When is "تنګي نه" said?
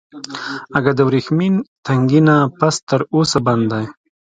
1.85-2.37